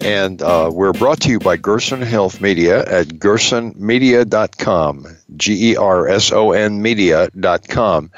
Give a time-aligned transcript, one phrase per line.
[0.00, 6.08] And uh, we're brought to you by Gerson Health Media at gersonmedia.com, G E R
[6.08, 8.10] S O N media.com.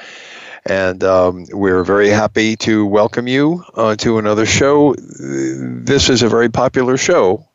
[0.64, 4.94] And um, we're very happy to welcome you uh, to another show.
[4.94, 7.48] This is a very popular show.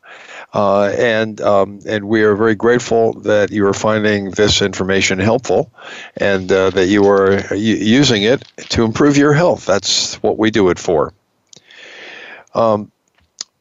[0.53, 5.69] Uh, and um, and we are very grateful that you are finding this information helpful,
[6.17, 9.65] and uh, that you are using it to improve your health.
[9.65, 11.13] That's what we do it for.
[12.55, 12.91] Um,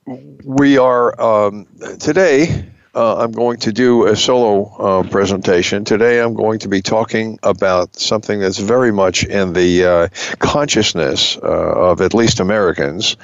[0.06, 1.66] we are um,
[1.98, 2.64] today.
[2.94, 5.84] Uh, I'm going to do a solo uh, presentation.
[5.84, 11.36] Today, I'm going to be talking about something that's very much in the uh, consciousness
[11.38, 13.16] uh, of at least Americans.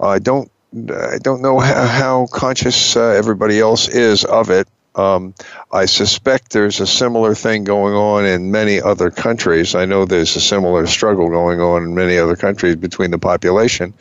[0.00, 4.66] I don't, I don't know how, how conscious uh, everybody else is of it.
[4.94, 5.34] Um,
[5.72, 9.74] I suspect there's a similar thing going on in many other countries.
[9.74, 13.92] I know there's a similar struggle going on in many other countries between the population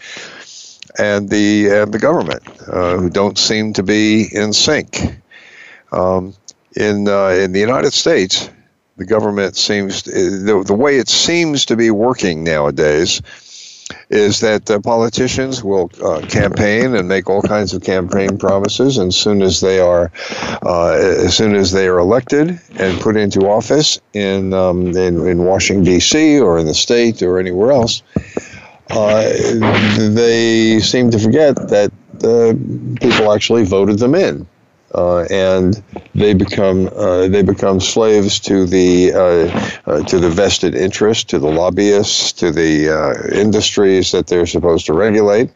[0.98, 5.00] and the and the government, uh, who don't seem to be in sync.
[5.92, 6.34] Um,
[6.76, 8.50] in uh, in the United States,
[8.98, 13.22] the government seems the, the way it seems to be working nowadays
[14.10, 19.14] is that uh, politicians will uh, campaign and make all kinds of campaign promises, and
[19.14, 20.12] soon as they are,
[20.66, 25.44] uh, as soon as they are elected and put into office in um, in, in
[25.44, 26.40] Washington D.C.
[26.40, 28.02] or in the state or anywhere else,
[28.94, 29.24] uh,
[30.14, 31.92] they seem to forget that
[32.24, 32.54] uh,
[33.00, 34.48] people actually voted them in.
[34.94, 35.82] Uh, and
[36.16, 41.40] they become uh, they become slaves to the uh, uh, to the vested interest, to
[41.40, 45.50] the lobbyists, to the industries that they're supposed to regulate,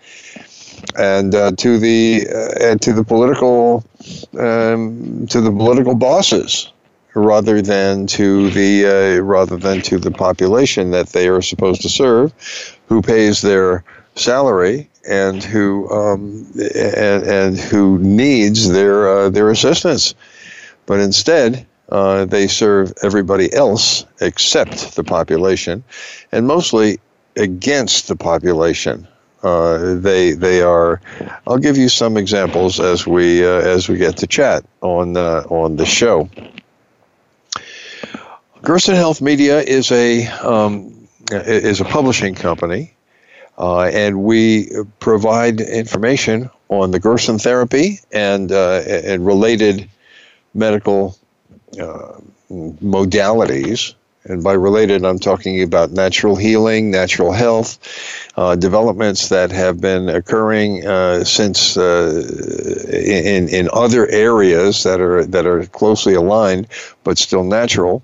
[0.97, 2.25] and to the
[2.61, 3.83] and to the political
[4.39, 6.71] um, to the political bosses
[7.15, 11.89] rather than to the uh, rather than to the population that they are supposed to
[11.89, 12.33] serve,
[12.87, 13.83] who pays their
[14.15, 20.13] salary and who um, and, and who needs their uh, their assistance.
[20.85, 25.83] But instead, uh, they serve everybody else except the population,
[26.31, 26.99] and mostly
[27.37, 29.07] against the population.
[29.41, 30.99] Uh, they they are.
[31.47, 35.43] I'll give you some examples as we uh, as we get to chat on uh,
[35.49, 36.29] on the show.
[38.65, 42.95] Gerson Health Media is a um, is a publishing company,
[43.59, 49.87] uh, and we provide information on the Gerson therapy and uh, and related
[50.55, 51.15] medical
[51.79, 52.13] uh,
[52.49, 53.93] modalities.
[54.23, 57.77] And by related, I'm talking about natural healing, natural health,
[58.35, 62.23] uh, developments that have been occurring uh, since uh,
[62.91, 66.65] in in other areas that are that are closely aligned,
[67.03, 68.01] but still natural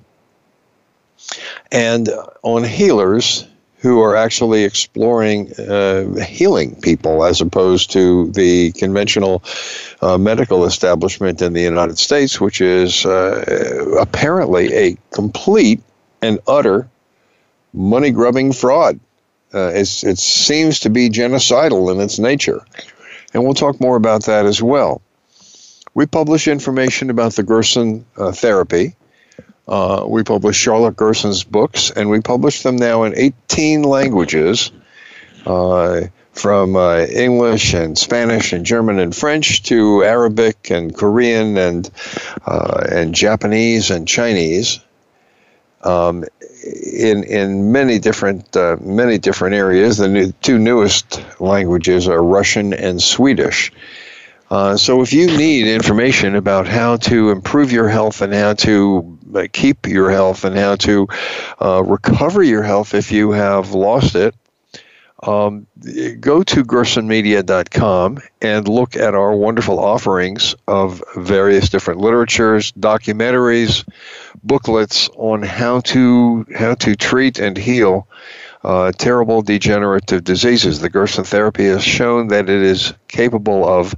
[1.71, 2.09] and
[2.43, 3.47] on healers
[3.81, 9.41] who are actually exploring uh, healing people as opposed to the conventional
[10.01, 15.81] uh, medical establishment in the United States, which is uh, apparently a complete
[16.21, 16.87] and utter
[17.73, 18.99] money grubbing fraud.
[19.53, 22.61] Uh, it seems to be genocidal in its nature.
[23.33, 25.01] And we'll talk more about that as well.
[25.95, 28.95] We publish information about the Gerson uh, therapy
[29.67, 34.71] uh, we publish Charlotte Gerson's books, and we publish them now in 18 languages,
[35.45, 36.01] uh,
[36.33, 41.89] from uh, English and Spanish and German and French to Arabic and Korean and
[42.45, 44.79] uh, and Japanese and Chinese.
[45.83, 46.23] Um,
[46.63, 52.73] in in many different uh, many different areas, the new, two newest languages are Russian
[52.73, 53.71] and Swedish.
[54.51, 59.17] Uh, so, if you need information about how to improve your health and how to
[59.53, 61.07] keep your health and how to
[61.61, 64.35] uh, recover your health if you have lost it,
[65.23, 65.65] um,
[66.19, 73.87] go to gersonmedia.com and look at our wonderful offerings of various different literatures, documentaries,
[74.43, 78.05] booklets on how to how to treat and heal
[78.65, 80.81] uh, terrible degenerative diseases.
[80.81, 83.95] The Gerson therapy has shown that it is capable of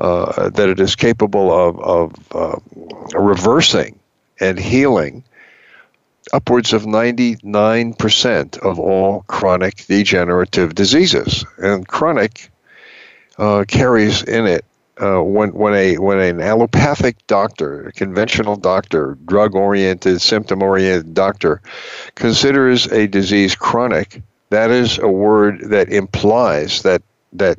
[0.00, 3.98] uh, that it is capable of, of uh, reversing
[4.40, 5.22] and healing
[6.32, 11.44] upwards of 99% of all chronic degenerative diseases.
[11.58, 12.50] And chronic
[13.38, 14.64] uh, carries in it
[15.00, 21.62] uh, when when a when an allopathic doctor, a conventional doctor, drug-oriented, symptom-oriented doctor,
[22.16, 27.02] considers a disease chronic, that is a word that implies that
[27.32, 27.58] that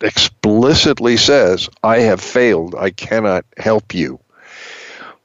[0.00, 2.74] explicitly says, "I have failed.
[2.74, 4.18] I cannot help you."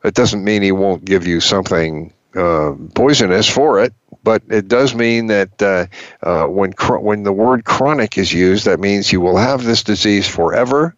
[0.03, 3.93] It doesn't mean he won't give you something uh, poisonous for it,
[4.23, 5.85] but it does mean that uh,
[6.23, 10.27] uh, when when the word chronic is used, that means you will have this disease
[10.27, 10.95] forever,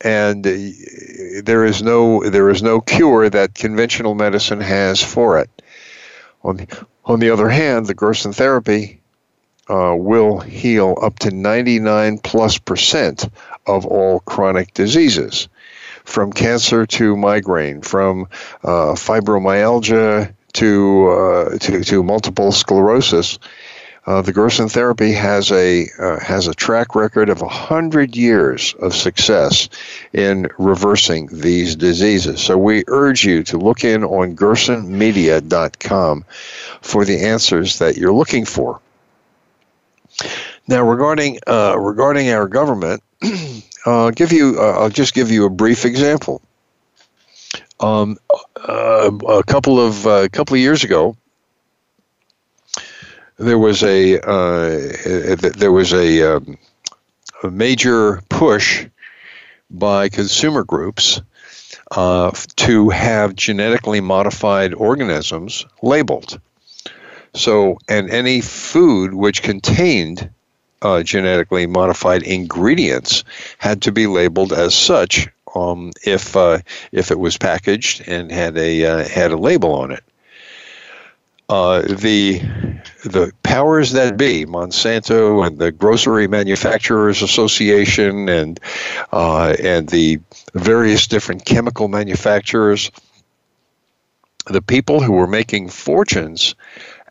[0.00, 0.52] and uh,
[1.44, 5.50] there is no there is no cure that conventional medicine has for it.
[6.44, 9.01] On the, on the other hand, the Gerson therapy
[9.72, 13.28] uh, will heal up to 99 plus percent
[13.66, 15.48] of all chronic diseases,
[16.04, 18.26] from cancer to migraine, from
[18.64, 23.38] uh, fibromyalgia to, uh, to, to multiple sclerosis.
[24.04, 28.92] Uh, the Gerson therapy has a uh, has a track record of hundred years of
[28.96, 29.68] success
[30.12, 32.42] in reversing these diseases.
[32.42, 36.24] So we urge you to look in on gersonmedia.com
[36.80, 38.80] for the answers that you're looking for.
[40.68, 43.02] Now, regarding uh, regarding our government,
[43.86, 46.42] I'll give you uh, I'll just give you a brief example.
[47.80, 48.16] Um,
[48.68, 51.16] uh, a couple of a uh, couple of years ago,
[53.38, 56.58] there was a there was a, um,
[57.42, 58.86] a, major push
[59.70, 61.20] by consumer groups
[61.90, 66.40] uh, to have genetically modified organisms labeled.
[67.34, 70.28] So, and any food which contained
[70.82, 73.24] uh, genetically modified ingredients
[73.58, 76.58] had to be labeled as such um, if uh,
[76.92, 80.04] if it was packaged and had a uh, had a label on it.
[81.48, 82.40] Uh, the
[83.04, 88.58] the powers that be, Monsanto and the Grocery Manufacturers Association and
[89.12, 90.18] uh, and the
[90.54, 92.90] various different chemical manufacturers,
[94.46, 96.54] the people who were making fortunes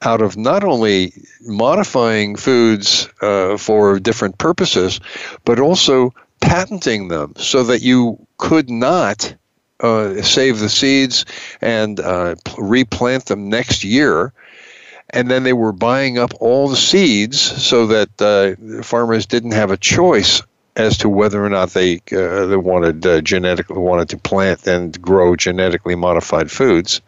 [0.02, 5.00] out of not only modifying foods uh, for different purposes,
[5.46, 9.34] but also patenting them so that you could not
[9.80, 11.26] uh, save the seeds
[11.62, 14.34] and uh, replant them next year.
[15.12, 19.70] And then they were buying up all the seeds so that uh, farmers didn't have
[19.70, 20.42] a choice
[20.78, 25.00] as to whether or not they uh, they wanted uh, genetically wanted to plant and
[25.02, 27.02] grow genetically modified foods.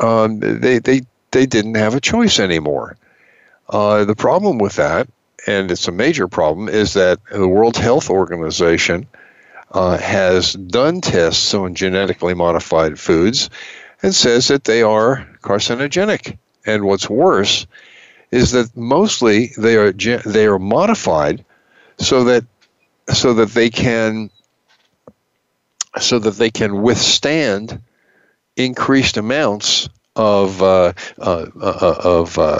[0.00, 2.96] Um, they they they didn't have a choice anymore.
[3.68, 5.08] Uh, the problem with that,
[5.46, 9.06] and it's a major problem, is that the World Health Organization
[9.72, 13.48] uh, has done tests on genetically modified foods
[14.02, 16.36] and says that they are carcinogenic.
[16.66, 17.66] And what's worse
[18.30, 21.44] is that mostly they are they are modified
[21.98, 22.44] so that
[23.12, 24.30] so that they can
[25.98, 27.80] so that they can withstand
[28.56, 32.58] increased amounts of uh, uh, uh, of uh,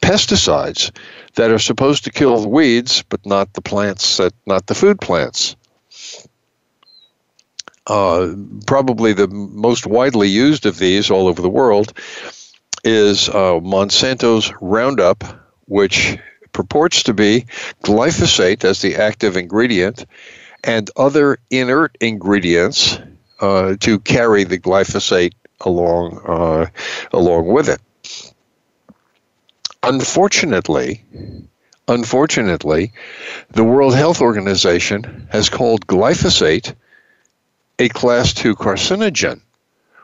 [0.00, 0.90] pesticides
[1.34, 5.00] that are supposed to kill the weeds, but not the plants that not the food
[5.00, 5.56] plants.
[7.86, 8.34] Uh,
[8.66, 11.92] probably the most widely used of these all over the world
[12.82, 15.22] is uh, Monsanto's Roundup,
[15.66, 16.18] which
[16.52, 17.44] purports to be
[17.82, 20.06] glyphosate as the active ingredient
[20.62, 22.98] and other inert ingredients
[23.40, 26.66] uh, to carry the glyphosate along uh,
[27.12, 27.80] along with it.
[29.82, 31.04] Unfortunately,
[31.88, 32.92] unfortunately,
[33.50, 36.74] the World Health Organization has called glyphosate
[37.78, 39.40] a class 2 carcinogen,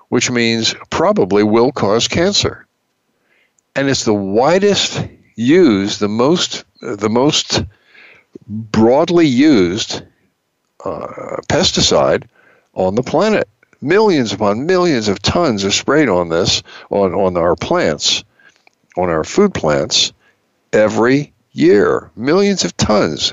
[0.09, 2.67] which means probably will cause cancer.
[3.77, 7.63] And it's the widest used, the most the most
[8.49, 10.03] broadly used
[10.85, 12.25] uh, pesticide
[12.75, 13.49] on the planet
[13.81, 18.25] millions upon millions of tons are sprayed on this on, on our plants,
[18.97, 20.13] on our food plants
[20.73, 22.11] every year.
[22.17, 23.33] Millions of tons.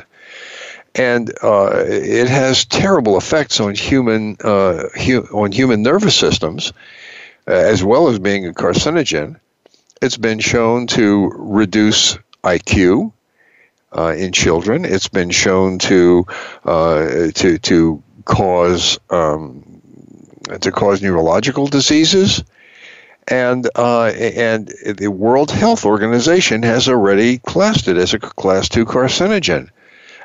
[0.95, 6.73] And uh, it has terrible effects on human uh, hu- on human nervous systems,
[7.47, 9.39] uh, as well as being a carcinogen.
[10.01, 13.11] It's been shown to reduce IQ,
[13.95, 14.85] uh, in children.
[14.85, 16.25] It's been shown to
[16.65, 19.63] uh, to to cause um,
[20.61, 22.43] to cause neurological diseases.
[23.27, 28.85] And, uh, and the World Health Organization has already classed it as a class 2
[28.85, 29.69] carcinogen.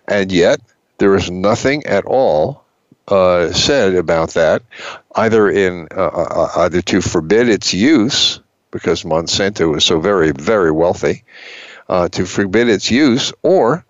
[0.06, 0.60] And yet,
[0.98, 2.62] there is nothing at all
[3.08, 4.62] uh, said about that,
[5.16, 10.70] either in uh, uh either to forbid its use, because Monsanto is so very, very
[10.70, 11.24] wealthy,
[11.88, 13.84] uh, to forbid its use, or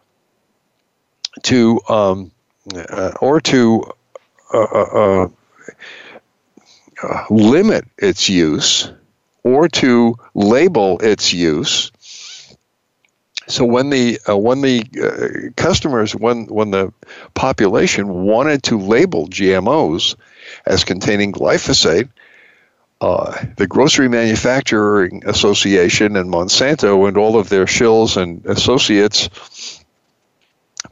[1.42, 2.30] to um,
[2.74, 3.82] uh, or to
[7.02, 8.90] uh, limit its use
[9.44, 11.90] or to label its use.
[13.48, 16.92] So when the uh, when the uh, customers when when the
[17.34, 20.14] population wanted to label GMOs
[20.64, 22.08] as containing glyphosate,
[23.00, 29.28] uh, the Grocery Manufacturing Association and Monsanto and all of their shills and associates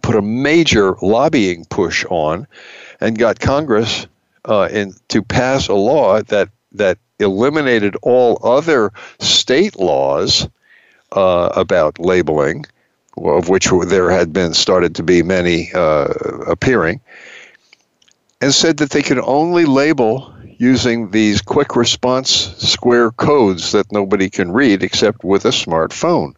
[0.02, 2.48] put a major lobbying push on
[3.00, 4.06] and got Congress
[4.44, 10.49] uh, in, to pass a law that that eliminated all other state laws
[11.12, 12.64] uh, about labeling,
[13.18, 16.04] of which there had been started to be many uh,
[16.47, 17.00] appearing,
[18.40, 24.28] and said that they could only label using these quick response square codes that nobody
[24.28, 26.35] can read except with a smartphone.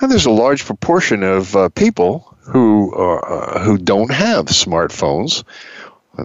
[0.00, 5.44] And there's a large proportion of uh, people who uh, who don't have smartphones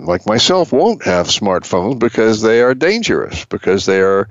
[0.04, 4.28] like myself, won't have smartphones because they are dangerous, because they are,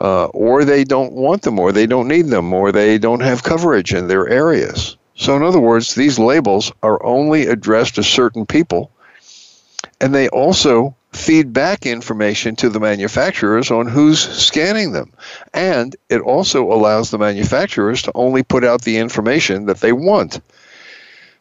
[0.00, 3.42] uh, or they don't want them, or they don't need them, or they don't have
[3.42, 4.96] coverage in their areas.
[5.16, 8.90] So, in other words, these labels are only addressed to certain people,
[10.00, 15.12] and they also feed back information to the manufacturers on who's scanning them.
[15.52, 20.40] And it also allows the manufacturers to only put out the information that they want.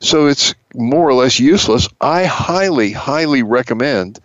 [0.03, 1.87] So it's more or less useless.
[2.01, 4.19] I highly, highly recommend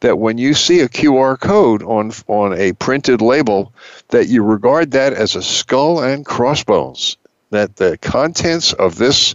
[0.00, 3.72] that when you see a QR code on on a printed label,
[4.08, 7.16] that you regard that as a skull and crossbones.
[7.48, 9.34] That the contents of this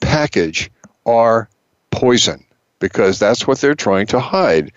[0.00, 0.70] package
[1.06, 1.48] are
[1.90, 2.44] poison
[2.78, 4.70] because that's what they're trying to hide.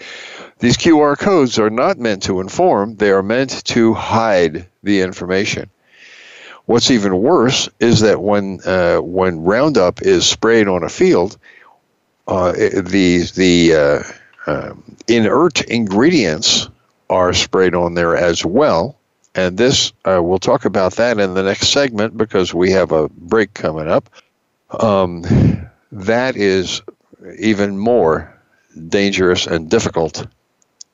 [0.59, 5.69] These QR codes are not meant to inform, they are meant to hide the information.
[6.65, 11.37] What's even worse is that when uh, when Roundup is sprayed on a field,
[12.27, 14.03] uh, the the uh,
[14.47, 16.69] um, inert ingredients
[17.09, 18.97] are sprayed on there as well.
[19.33, 23.07] And this, uh, we'll talk about that in the next segment because we have a
[23.09, 24.09] break coming up.
[24.79, 26.81] Um, that is
[27.39, 28.37] even more
[28.87, 30.25] dangerous and difficult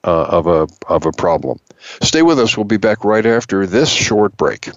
[0.03, 1.59] uh, of a of a problem.
[2.01, 2.57] Stay with us.
[2.57, 4.69] We'll be back right after this short break.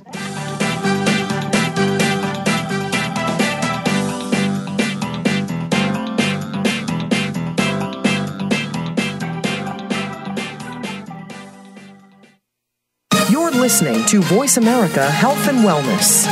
[13.71, 16.27] Listening to Voice America Health and Wellness.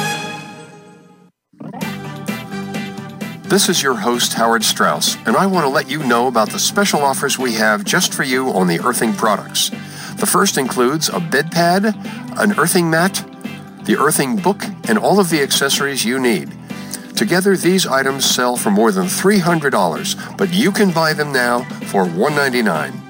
[3.44, 6.58] This is your host, Howard Strauss, and I want to let you know about the
[6.58, 9.70] special offers we have just for you on the earthing products.
[10.16, 11.84] The first includes a bed pad,
[12.36, 13.24] an earthing mat,
[13.84, 16.50] the earthing book, and all of the accessories you need.
[17.14, 22.04] Together, these items sell for more than $300, but you can buy them now for
[22.04, 23.00] 199.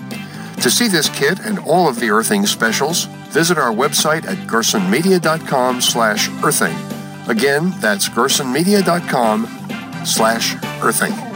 [0.60, 5.80] To see this kit and all of the earthing specials, visit our website at gersonmedia.com
[5.80, 6.76] slash earthing.
[7.28, 9.46] Again, that's gersonmedia.com
[10.04, 11.27] slash earthing.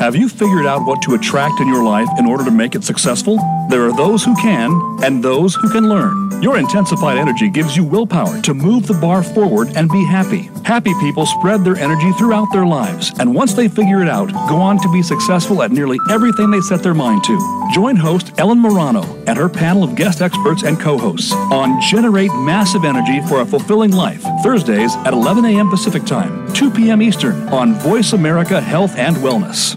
[0.00, 2.84] Have you figured out what to attract in your life in order to make it
[2.84, 3.36] successful?
[3.68, 4.72] There are those who can
[5.04, 6.40] and those who can learn.
[6.40, 10.50] Your intensified energy gives you willpower to move the bar forward and be happy.
[10.64, 14.56] Happy people spread their energy throughout their lives, and once they figure it out, go
[14.56, 17.68] on to be successful at nearly everything they set their mind to.
[17.74, 22.32] Join host Ellen Morano and her panel of guest experts and co hosts on Generate
[22.36, 25.68] Massive Energy for a Fulfilling Life, Thursdays at 11 a.m.
[25.68, 27.02] Pacific Time, 2 p.m.
[27.02, 29.76] Eastern on Voice America Health and Wellness.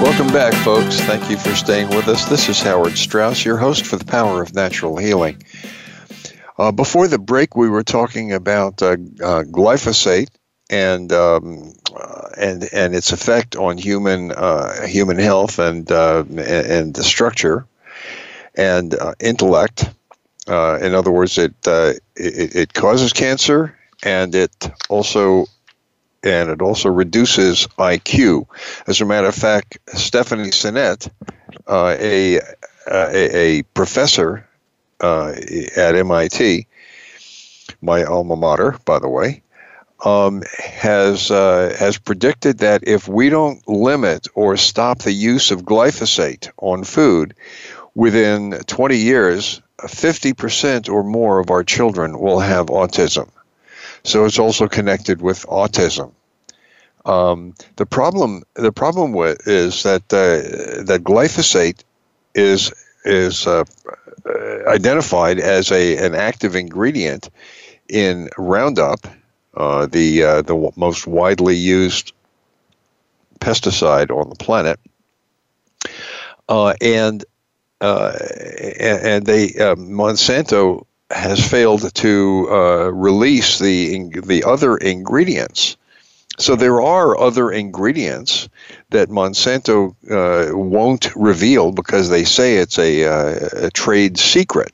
[0.00, 1.00] Welcome back, folks.
[1.00, 2.28] Thank you for staying with us.
[2.28, 5.42] This is Howard Strauss, your host for the Power of Natural Healing.
[6.56, 10.28] Uh, before the break, we were talking about uh, uh, glyphosate
[10.70, 16.94] and um, uh, and and its effect on human uh, human health and uh, and
[16.94, 17.66] the structure
[18.54, 19.90] and intellect.
[20.46, 25.46] in other words, it, it it causes cancer and it also
[26.28, 28.46] and it also reduces IQ.
[28.86, 31.10] As a matter of fact, Stephanie Seneff,
[31.66, 32.36] uh, a,
[32.90, 34.46] a, a professor
[35.00, 35.34] uh,
[35.76, 36.66] at MIT,
[37.80, 39.42] my alma mater, by the way,
[40.04, 45.62] um, has uh, has predicted that if we don't limit or stop the use of
[45.62, 47.34] glyphosate on food,
[47.94, 53.28] within 20 years, 50% or more of our children will have autism.
[54.04, 56.12] So it's also connected with autism.
[57.08, 61.82] Um, the problem, the problem with is that uh, that glyphosate
[62.34, 62.70] is
[63.02, 63.64] is uh,
[64.26, 67.30] uh, identified as a an active ingredient
[67.88, 69.06] in Roundup,
[69.56, 72.12] uh, the uh, the most widely used
[73.40, 74.78] pesticide on the planet,
[76.50, 77.24] uh, and
[77.80, 79.48] and they
[79.78, 82.46] Monsanto has failed to
[82.92, 85.78] release the the other ingredients.
[86.38, 88.48] So there are other ingredients
[88.90, 94.72] that Monsanto uh, won't reveal because they say it's a, uh, a trade secret.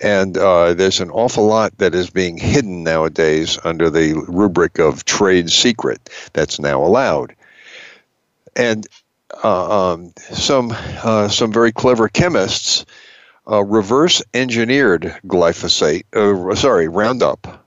[0.00, 5.04] And uh, there's an awful lot that is being hidden nowadays under the rubric of
[5.04, 7.34] trade secret that's now allowed.
[8.56, 8.86] And
[9.42, 12.84] uh, um, some uh, some very clever chemists
[13.50, 16.04] uh, reverse engineered glyphosate,
[16.56, 17.65] sorry, Roundup,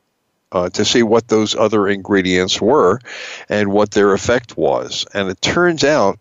[0.52, 3.00] uh, to see what those other ingredients were
[3.50, 5.06] and what their effect was.
[5.14, 6.20] And it turns out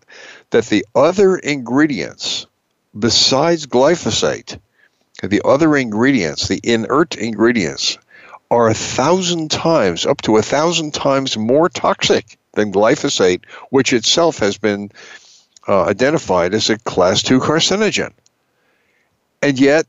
[0.51, 2.47] that the other ingredients,
[2.99, 4.59] besides glyphosate,
[5.23, 7.99] the other ingredients, the inert ingredients,
[8.51, 14.39] are a thousand times, up to a thousand times more toxic than glyphosate, which itself
[14.39, 14.91] has been
[15.67, 18.13] uh, identified as a class 2 carcinogen.
[19.43, 19.87] And yet,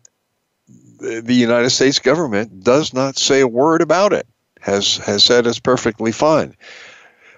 [0.99, 4.27] the United States government does not say a word about it.
[4.61, 6.55] has has said it's perfectly fine.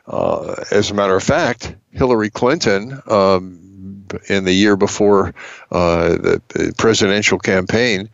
[0.07, 5.33] Uh, as a matter of fact, Hillary Clinton, um, in the year before
[5.71, 8.09] uh, the presidential campaign,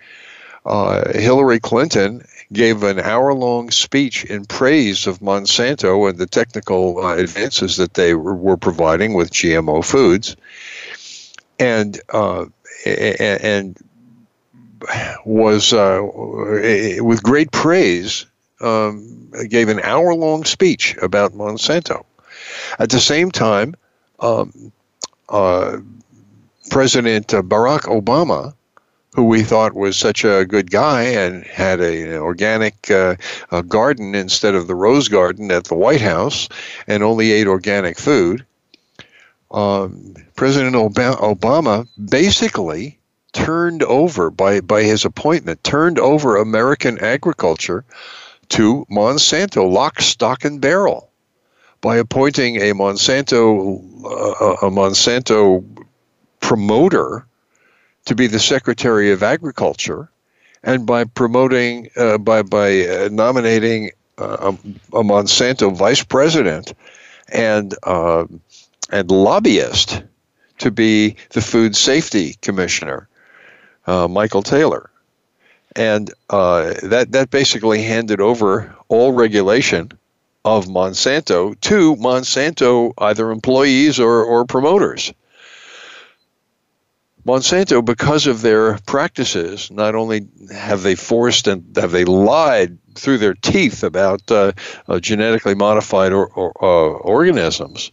[0.66, 7.04] uh, Hillary Clinton gave an hour long speech in praise of Monsanto and the technical
[7.04, 10.36] uh, advances that they were, were, providing with GMO foods.
[11.60, 12.46] And uh,
[12.86, 13.78] and
[15.26, 16.02] was uh,
[17.02, 18.26] with great praise
[18.62, 22.04] um, gave an hour long speech about Monsanto.
[22.80, 23.76] At the same time,
[24.20, 24.72] um,
[25.30, 25.78] uh,
[26.70, 28.54] President Barack Obama,
[29.14, 33.16] who we thought was such a good guy and had a, an organic uh,
[33.52, 36.50] a garden instead of the rose garden at the White House
[36.88, 38.46] and only ate organic food,
[39.52, 42.97] um, President Obama basically
[43.38, 47.86] turned over by, by his appointment, turned over American agriculture
[48.50, 51.12] to Monsanto, lock, stock, and barrel,
[51.80, 55.64] by appointing a Monsanto uh, a Monsanto
[56.40, 57.28] promoter
[58.06, 60.10] to be the Secretary of Agriculture,
[60.64, 64.52] and by promoting uh, by by uh, nominating uh,
[64.94, 66.74] a, a, Monsanto vice president
[67.32, 68.26] and uh,
[68.92, 70.02] and lobbyist
[70.58, 73.08] to be the food safety commissioner
[73.88, 74.90] uh, Michael Taylor.
[75.76, 79.92] And uh, that, that basically handed over all regulation
[80.44, 85.14] of Monsanto to Monsanto, either employees or, or promoters.
[87.26, 93.18] Monsanto, because of their practices, not only have they forced and have they lied through
[93.18, 94.54] their teeth about uh,
[94.88, 97.92] uh, genetically modified or, or, uh, organisms,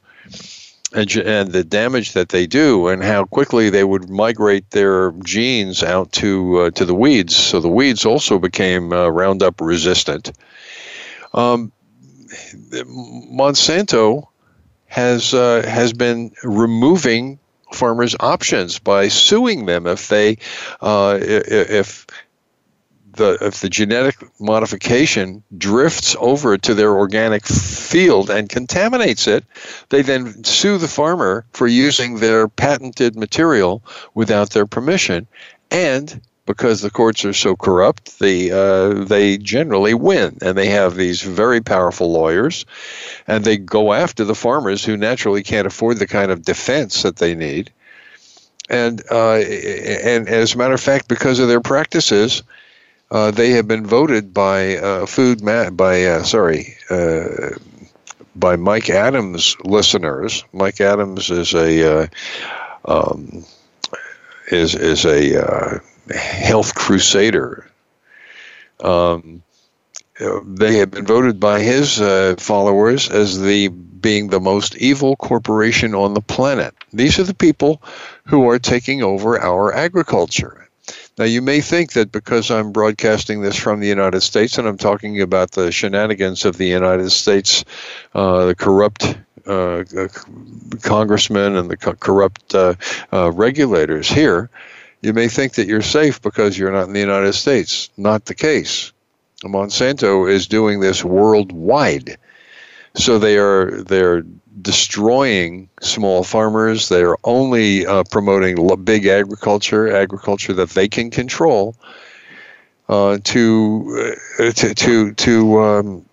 [0.95, 5.83] and, and the damage that they do, and how quickly they would migrate their genes
[5.83, 7.37] out to uh, to the weeds.
[7.37, 10.33] So the weeds also became uh, Roundup resistant.
[11.33, 11.73] Um,
[13.33, 14.29] Monsanto
[14.87, 17.39] has uh, has been removing
[17.73, 20.39] farmers options by suing them if they
[20.81, 22.07] uh, if
[23.17, 29.45] the if the genetic modification drifts over to their organic field and contaminates it,
[29.89, 33.83] they then sue the farmer for using their patented material
[34.15, 35.27] without their permission,
[35.71, 40.95] and because the courts are so corrupt, they uh, they generally win, and they have
[40.95, 42.67] these very powerful lawyers,
[43.27, 47.17] and they go after the farmers who naturally can't afford the kind of defense that
[47.17, 47.71] they need,
[48.69, 52.43] and uh, and as a matter of fact, because of their practices,
[53.11, 57.51] uh, they have been voted by uh, food ma- by uh, sorry uh,
[58.37, 60.45] by Mike Adams listeners.
[60.53, 62.09] Mike Adams is a
[62.87, 63.45] um,
[64.51, 65.81] is is a
[66.15, 67.71] health crusader.
[68.81, 69.43] Um,
[70.45, 75.95] they have been voted by his uh, followers as the being the most evil corporation
[75.95, 76.75] on the planet.
[76.93, 77.83] These are the people
[78.27, 80.64] who are taking over our agriculture.
[81.17, 84.77] Now, you may think that because I'm broadcasting this from the United States and I'm
[84.77, 87.65] talking about the shenanigans of the United States,
[88.15, 89.17] uh, the corrupt
[89.47, 89.85] uh,
[90.83, 92.75] congressmen and the co- corrupt uh,
[93.13, 94.51] uh, regulators here,
[95.03, 97.91] you may think that you're safe because you're not in the United States.
[97.97, 98.93] Not the case.
[99.45, 102.17] Monsanto is doing this worldwide.
[102.97, 104.25] So they are they're
[104.63, 106.89] destroying small farmers.
[106.89, 111.77] They are only uh, promoting big agriculture, agriculture that they can control,
[112.89, 116.05] uh, to, uh, to to to um,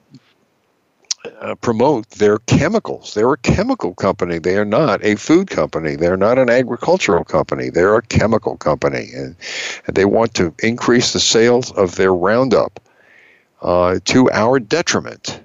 [1.42, 3.14] uh, promote their chemicals.
[3.14, 4.40] They're a chemical company.
[4.40, 5.96] They are not a food company.
[5.96, 7.70] They're not an agricultural company.
[7.70, 9.36] They're a chemical company, and,
[9.86, 12.80] and they want to increase the sales of their Roundup
[13.62, 15.42] uh, to our detriment.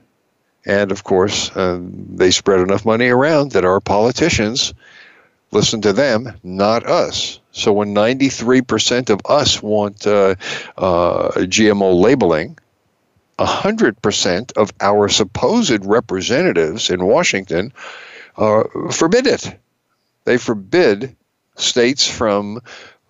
[0.66, 4.74] And of course, uh, they spread enough money around that our politicians
[5.52, 7.38] listen to them, not us.
[7.52, 10.35] So when 93% of us want uh,
[10.76, 12.59] uh GMO labeling,
[13.38, 17.72] 100% of our supposed representatives in Washington
[18.37, 19.59] uh, forbid it.
[20.24, 21.14] They forbid
[21.57, 22.61] states from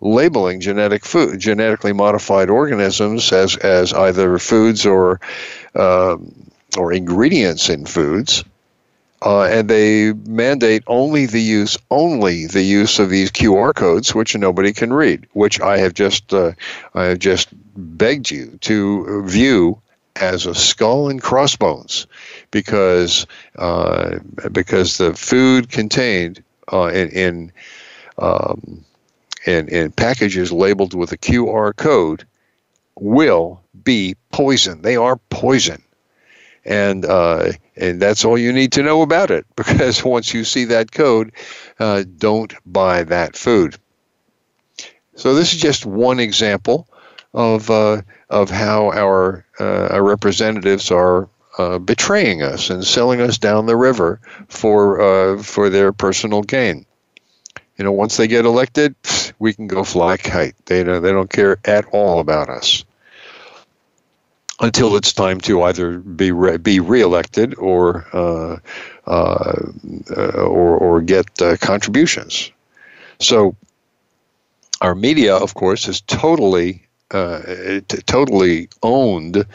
[0.01, 5.21] labeling genetic food, genetically modified organisms as, as either foods or
[5.75, 8.45] um, or ingredients in foods,
[9.23, 14.37] uh, and they mandate only the use only the use of these QR codes, which
[14.37, 15.27] nobody can read.
[15.33, 16.53] Which I have just uh,
[16.95, 19.81] I have just begged you to view
[20.21, 22.07] as a skull and crossbones
[22.51, 23.27] because
[23.59, 24.19] uh,
[24.53, 27.53] because the food contained uh, in in,
[28.19, 28.85] um,
[29.47, 32.25] in in packages labeled with a QR code
[32.99, 34.83] will be poison.
[34.83, 35.83] They are poison,
[36.67, 39.47] and uh, and that's all you need to know about it.
[39.57, 41.33] Because once you see that code,
[41.79, 43.77] uh, don't buy that food.
[45.15, 46.89] So this is just one example
[47.33, 53.39] of uh, of how our uh, our representatives are uh, betraying us and selling us
[53.39, 56.85] down the river for uh, for their personal gain.
[57.79, 58.95] You know, once they get elected,
[59.39, 60.55] we can go fly a kite.
[60.65, 62.85] They don't, they don't care at all about us
[64.61, 68.59] until it's time to either be re- be reelected or uh,
[69.07, 69.63] uh,
[70.17, 71.27] or or get
[71.61, 72.51] contributions.
[73.19, 73.57] So
[74.81, 77.41] our media, of course, is totally uh,
[77.89, 79.47] t- totally owned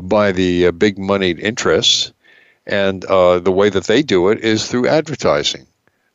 [0.00, 2.12] by the uh, big moneyed interests,
[2.66, 5.66] and uh, the way that they do it is through advertising.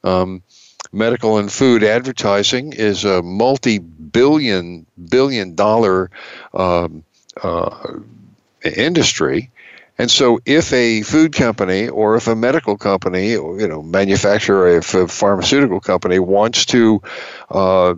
[0.03, 0.41] Um,
[0.91, 6.10] medical and food advertising is a multi-billion billion dollar
[6.53, 7.03] um,
[7.43, 7.99] uh,
[8.63, 9.51] industry
[10.01, 14.67] and so, if a food company or if a medical company, or, you know, manufacturer,
[14.77, 17.03] if a pharmaceutical company wants to
[17.51, 17.93] uh,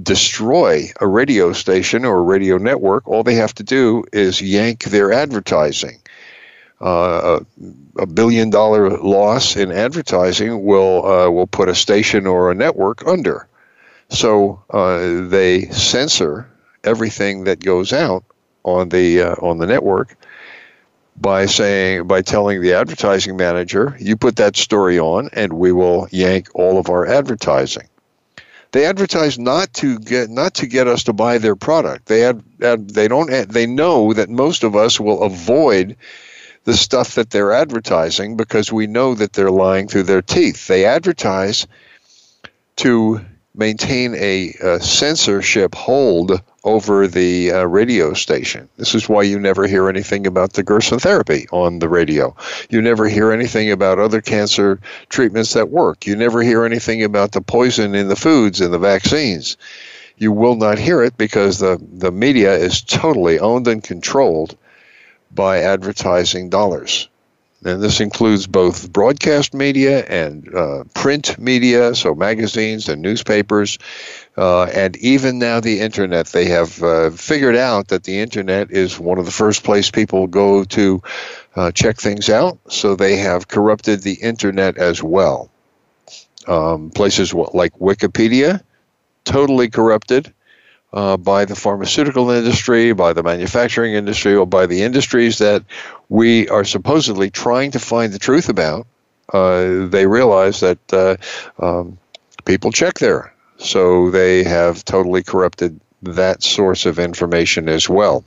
[0.00, 4.84] destroy a radio station or a radio network, all they have to do is yank
[4.84, 5.98] their advertising.
[6.80, 7.40] Uh,
[7.98, 13.04] a billion dollar loss in advertising will uh, will put a station or a network
[13.04, 13.48] under.
[14.10, 16.48] So uh, they censor
[16.84, 18.22] everything that goes out
[18.64, 20.16] on the uh, on the network
[21.20, 26.08] by saying by telling the advertising manager, you put that story on and we will
[26.10, 27.88] yank all of our advertising.
[28.72, 32.06] They advertise not to get not to get us to buy their product.
[32.06, 35.96] They ad, ad, they don't they know that most of us will avoid
[36.64, 40.66] the stuff that they're advertising because we know that they're lying through their teeth.
[40.66, 41.66] They advertise
[42.76, 43.20] to
[43.58, 48.68] maintain a, a censorship hold over the uh, radio station.
[48.76, 52.34] This is why you never hear anything about the Gerson therapy on the radio.
[52.70, 56.06] You never hear anything about other cancer treatments that work.
[56.06, 59.56] You never hear anything about the poison in the foods and the vaccines.
[60.18, 64.56] You will not hear it because the, the media is totally owned and controlled
[65.32, 67.08] by advertising dollars.
[67.64, 73.78] And this includes both broadcast media and uh, print media, so magazines and newspapers,
[74.36, 76.28] uh, and even now the internet.
[76.28, 80.28] They have uh, figured out that the internet is one of the first place people
[80.28, 81.02] go to
[81.56, 85.50] uh, check things out, so they have corrupted the internet as well.
[86.46, 88.62] Um, places like Wikipedia,
[89.24, 90.32] totally corrupted
[90.92, 95.64] uh, by the pharmaceutical industry, by the manufacturing industry, or by the industries that
[96.08, 98.86] we are supposedly trying to find the truth about.
[99.32, 101.16] Uh, they realize that uh,
[101.62, 101.98] um,
[102.44, 103.34] people check there.
[103.58, 108.24] So they have totally corrupted that source of information as well.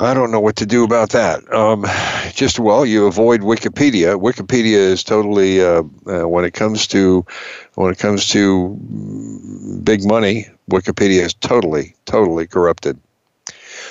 [0.00, 1.52] I don't know what to do about that.
[1.52, 1.84] Um,
[2.32, 4.20] just well, you avoid Wikipedia.
[4.20, 7.26] Wikipedia is totally uh, uh, when it comes to
[7.74, 8.78] when it comes to
[9.82, 10.46] big money.
[10.70, 12.98] Wikipedia is totally totally corrupted.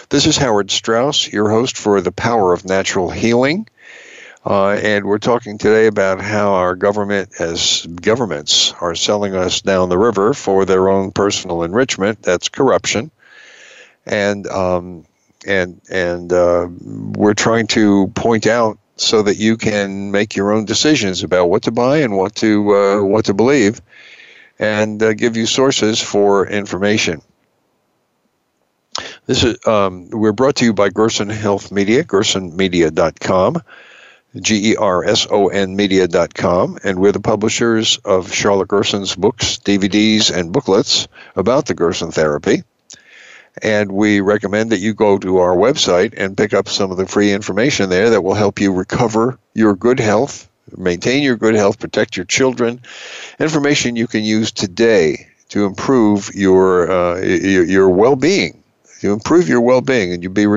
[0.09, 3.67] This is Howard Strauss, your host for the Power of Natural Healing.
[4.45, 9.89] Uh, and we're talking today about how our government, as governments, are selling us down
[9.89, 12.21] the river for their own personal enrichment.
[12.23, 13.11] That's corruption.
[14.05, 15.05] And um,
[15.47, 20.65] and and uh, we're trying to point out so that you can make your own
[20.65, 23.81] decisions about what to buy and what to uh, what to believe,
[24.59, 27.21] and uh, give you sources for information.
[29.27, 33.61] This is um, we're brought to you by Gerson Health Media, gersonmedia.com,
[34.41, 39.57] G E R S O N media.com, and we're the publishers of Charlotte Gerson's books,
[39.57, 42.63] DVDs, and booklets about the Gerson therapy.
[43.61, 47.07] And we recommend that you go to our website and pick up some of the
[47.07, 51.79] free information there that will help you recover your good health, maintain your good health,
[51.79, 52.81] protect your children.
[53.39, 58.63] Information you can use today to improve your uh, your, your well-being.
[59.01, 60.47] To improve your well-being, and you'd be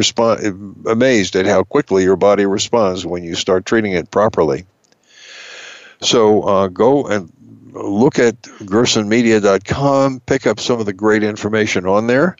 [0.87, 4.65] amazed at how quickly your body responds when you start treating it properly.
[6.01, 7.31] So uh, go and
[7.73, 12.37] look at gersonmedia.com, pick up some of the great information on there.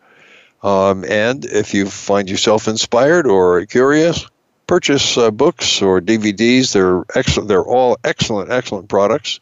[0.63, 4.27] Um, and if you find yourself inspired or curious,
[4.71, 6.73] purchase uh, books or DVDs.
[6.73, 7.49] They're excellent.
[7.49, 9.41] They're all excellent, excellent products,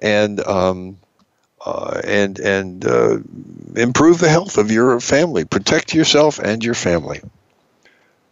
[0.00, 0.98] and um,
[1.64, 3.20] uh, and and uh,
[3.74, 5.46] improve the health of your family.
[5.46, 7.22] Protect yourself and your family.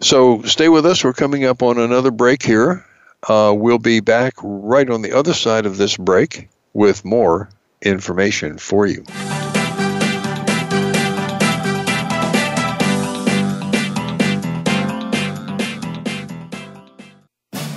[0.00, 1.02] So stay with us.
[1.02, 2.84] We're coming up on another break here.
[3.26, 7.48] Uh, we'll be back right on the other side of this break with more
[7.80, 9.02] information for you.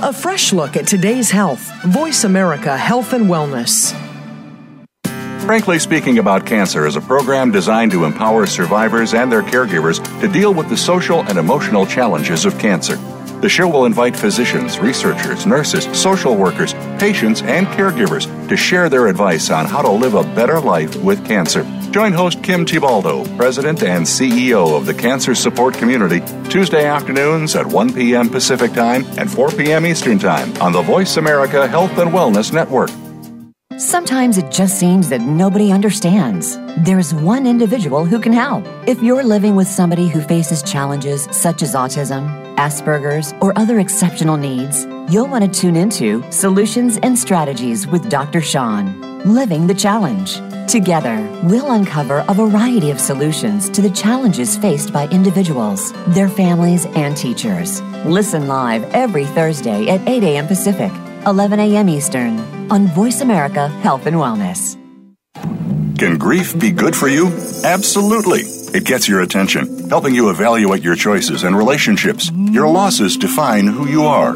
[0.02, 1.72] A fresh look at today's health.
[1.86, 3.96] Voice America Health and Wellness.
[5.46, 10.28] Frankly Speaking About Cancer is a program designed to empower survivors and their caregivers to
[10.28, 12.98] deal with the social and emotional challenges of cancer.
[13.40, 19.08] The show will invite physicians, researchers, nurses, social workers, patients, and caregivers to share their
[19.08, 21.64] advice on how to live a better life with cancer.
[21.96, 27.66] Join host Kim Thiboldeaux, President and CEO of the Cancer Support Community, Tuesday afternoons at
[27.66, 28.30] 1 p.m.
[28.30, 29.86] Pacific Time and 4 p.m.
[29.86, 32.90] Eastern Time on the Voice America Health and Wellness Network.
[33.80, 36.58] Sometimes it just seems that nobody understands.
[36.80, 38.66] There's one individual who can help.
[38.90, 42.28] If you're living with somebody who faces challenges such as autism,
[42.58, 48.42] Asperger's, or other exceptional needs, you'll want to tune into Solutions and Strategies with Dr.
[48.42, 50.42] Sean, Living the Challenge.
[50.68, 56.88] Together, we'll uncover a variety of solutions to the challenges faced by individuals, their families,
[56.96, 57.82] and teachers.
[58.04, 60.48] Listen live every Thursday at 8 a.m.
[60.48, 60.92] Pacific,
[61.28, 61.88] 11 a.m.
[61.88, 62.40] Eastern
[62.72, 64.76] on Voice America Health and Wellness.
[66.00, 67.28] Can grief be good for you?
[67.64, 68.42] Absolutely.
[68.42, 72.32] It gets your attention, helping you evaluate your choices and relationships.
[72.34, 74.36] Your losses define who you are.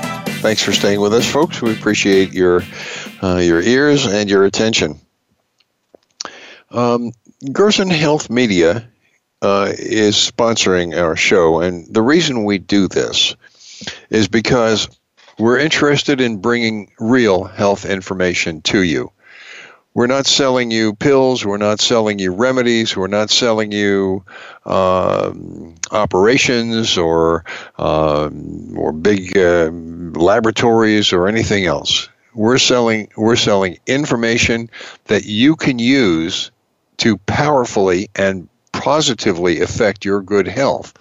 [0.41, 1.61] Thanks for staying with us, folks.
[1.61, 2.63] We appreciate your
[3.21, 4.99] uh, your ears and your attention.
[6.71, 7.11] Um,
[7.51, 8.89] Gerson Health Media
[9.43, 13.35] uh, is sponsoring our show, and the reason we do this
[14.09, 14.89] is because
[15.37, 19.11] we're interested in bringing real health information to you.
[19.93, 21.45] We're not selling you pills.
[21.45, 22.95] We're not selling you remedies.
[22.95, 24.23] We're not selling you
[24.65, 27.43] um, operations or
[27.77, 29.69] um, or big uh,
[30.15, 32.09] laboratories or anything else.
[32.33, 34.69] We're selling we're selling information
[35.05, 36.51] that you can use
[36.97, 40.93] to powerfully and positively affect your good health.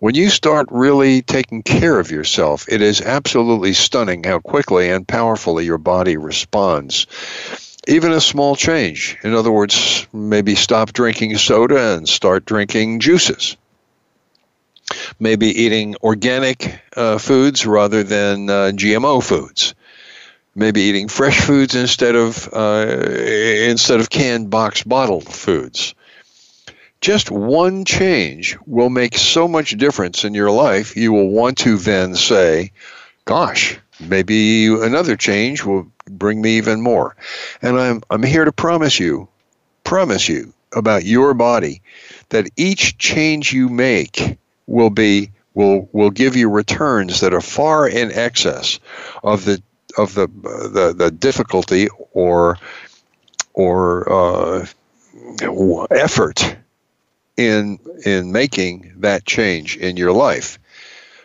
[0.00, 5.06] When you start really taking care of yourself, it is absolutely stunning how quickly and
[5.06, 7.06] powerfully your body responds
[7.88, 9.16] even a small change.
[9.22, 13.56] In other words, maybe stop drinking soda and start drinking juices.
[15.18, 19.74] Maybe eating organic uh, foods rather than uh, GMO foods.
[20.54, 25.94] Maybe eating fresh foods instead of uh, instead of canned box bottled foods.
[27.00, 30.96] Just one change will make so much difference in your life.
[30.96, 32.72] You will want to then say,
[33.24, 37.16] "Gosh, maybe another change will bring me even more.
[37.62, 39.28] And I'm, I'm here to promise you,
[39.84, 41.82] promise you about your body
[42.30, 44.38] that each change you make
[44.70, 48.78] will be will will give you returns that are far in excess
[49.22, 49.62] of the
[49.98, 52.56] of the the, the difficulty or
[53.52, 54.66] or uh,
[55.90, 56.56] effort
[57.36, 60.58] in in making that change in your life.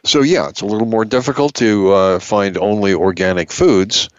[0.03, 4.09] So yeah, it's a little more difficult to uh, find only organic foods,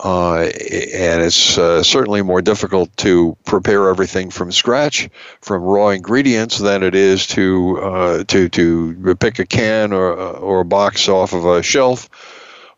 [0.00, 5.08] uh, and it's uh, certainly more difficult to prepare everything from scratch,
[5.40, 10.60] from raw ingredients, than it is to uh, to to pick a can or or
[10.60, 12.08] a box off of a shelf,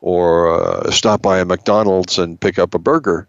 [0.01, 3.29] or uh, stop by a McDonald's and pick up a burger.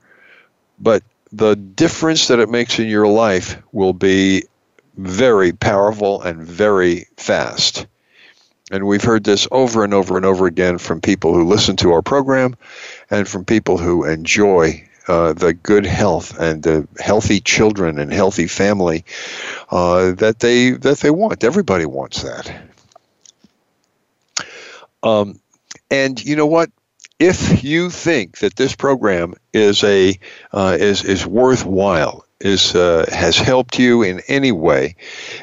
[0.80, 4.44] But the difference that it makes in your life will be
[4.98, 7.86] very powerful and very fast.
[8.72, 11.92] And we've heard this over and over and over again from people who listen to
[11.92, 12.56] our program
[13.12, 18.48] and from people who enjoy uh, the good health and the healthy children and healthy
[18.48, 19.06] family
[19.70, 21.44] uh, that they that they want.
[21.44, 22.64] Everybody wants that.
[25.04, 25.40] Um,
[25.92, 26.72] and you know what?
[27.20, 30.20] If you think that this program is a
[30.52, 34.96] uh, is is worthwhile, is uh, has helped you in any way,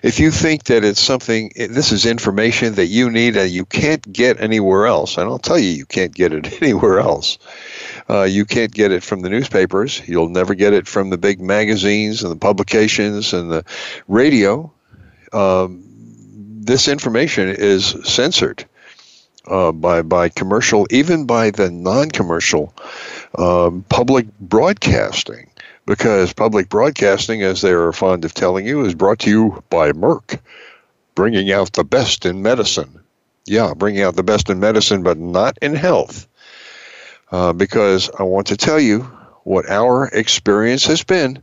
[0.02, 4.12] if you think that it's something, this is information that you need and you can't
[4.12, 7.38] get anywhere else, and I'll tell you, you can't get it anywhere else.
[8.10, 10.06] Uh, you can't get it from the newspapers.
[10.06, 13.64] You'll never get it from the big magazines and the publications and the
[14.06, 14.70] radio.
[15.32, 15.82] Um,
[16.64, 18.66] this information is censored.
[19.44, 22.72] Uh, by by commercial, even by the non-commercial
[23.36, 25.50] um, public broadcasting
[25.86, 29.92] because public broadcasting, as they are fond of telling you, is brought to you by
[29.92, 30.38] Merck,
[31.14, 33.00] bringing out the best in medicine.
[33.46, 36.28] Yeah, bringing out the best in medicine, but not in health.
[37.30, 39.00] Uh, because I want to tell you
[39.44, 41.42] what our experience has been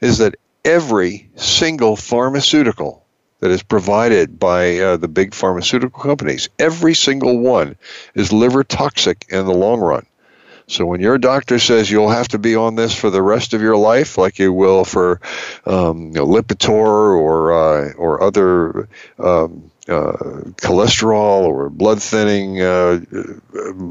[0.00, 3.04] is that every single pharmaceutical
[3.40, 7.76] that is provided by uh, the big pharmaceutical companies, every single one
[8.14, 10.06] is liver toxic in the long run.
[10.70, 13.60] So when your doctor says you'll have to be on this for the rest of
[13.60, 15.20] your life, like you will for
[15.66, 20.12] um, you know, Lipitor or uh, or other um, uh,
[20.62, 23.00] cholesterol or blood thinning uh,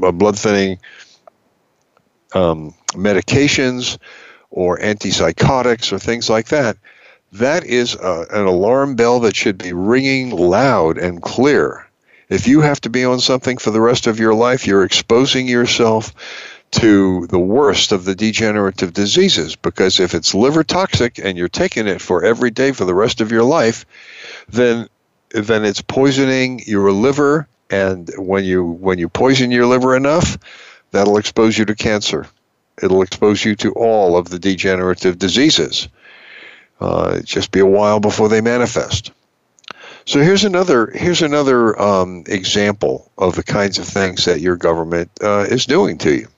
[0.02, 0.78] uh blood thinning
[2.32, 3.98] um, medications
[4.50, 6.78] or antipsychotics or things like that,
[7.32, 11.86] that is uh, an alarm bell that should be ringing loud and clear.
[12.30, 15.46] If you have to be on something for the rest of your life, you're exposing
[15.46, 16.14] yourself
[16.72, 21.88] to the worst of the degenerative diseases because if it's liver toxic and you're taking
[21.88, 23.84] it for every day for the rest of your life,
[24.48, 24.88] then
[25.32, 30.38] then it's poisoning your liver and when you when you poison your liver enough,
[30.90, 32.26] that'll expose you to cancer.
[32.82, 35.88] It'll expose you to all of the degenerative diseases.
[36.80, 39.12] Uh, just be a while before they manifest.
[40.06, 45.10] So here's another here's another um, example of the kinds of things that your government
[45.22, 46.28] uh, is doing to you.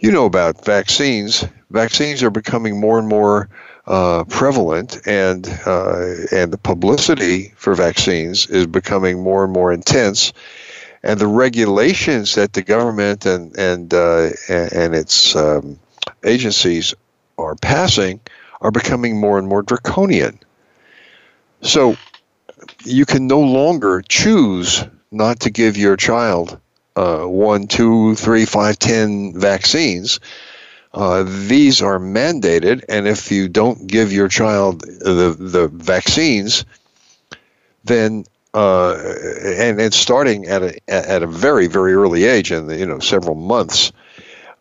[0.00, 1.44] You know about vaccines.
[1.70, 3.48] Vaccines are becoming more and more
[3.86, 10.32] uh, prevalent, and uh, and the publicity for vaccines is becoming more and more intense,
[11.02, 15.78] and the regulations that the government and and uh, and its um,
[16.24, 16.94] agencies
[17.38, 18.20] are passing
[18.62, 20.38] are becoming more and more draconian.
[21.62, 21.96] So
[22.84, 26.58] you can no longer choose not to give your child
[26.96, 30.20] uh, one, two, three, five, ten vaccines.
[30.92, 36.64] Uh, these are mandated, and if you don't give your child the the vaccines,
[37.84, 38.24] then
[38.54, 42.98] uh, and it's starting at a at a very very early age, in you know
[42.98, 43.92] several months.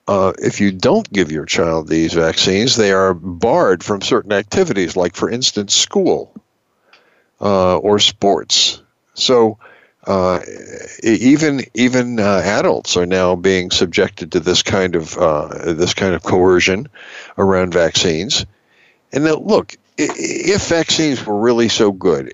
[0.07, 4.95] Uh, if you don't give your child these vaccines, they are barred from certain activities,
[4.95, 6.33] like for instance, school
[7.41, 8.81] uh, or sports.
[9.13, 9.59] So
[10.09, 10.39] uh,
[11.03, 16.15] even even uh, adults are now being subjected to this kind of uh, this kind
[16.15, 16.87] of coercion
[17.37, 18.43] around vaccines.
[19.13, 22.33] And now, look, if vaccines were really so good,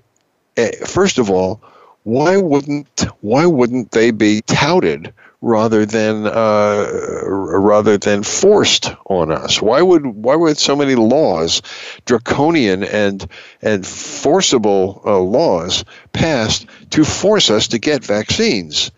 [0.56, 1.60] eh, first of all,
[2.04, 6.90] why wouldn't why wouldn't they be touted rather than uh,
[7.26, 9.60] rather than forced on us?
[9.60, 11.62] Why would why would so many laws,
[12.04, 13.28] draconian and
[13.62, 18.90] and forcible uh, laws, passed to force us to get vaccines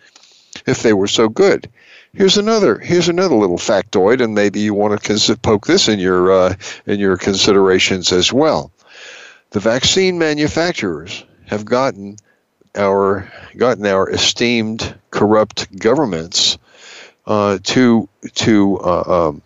[0.67, 1.69] if they were so good?
[2.15, 5.99] Here's another here's another little factoid, and maybe you want to cons- poke this in
[5.99, 6.55] your uh,
[6.87, 8.73] in your considerations as well.
[9.51, 12.17] The vaccine manufacturers have gotten
[12.79, 16.59] our gotten our esteemed corrupt governments
[17.27, 19.43] uh, to to uh, um,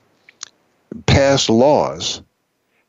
[1.06, 2.22] pass laws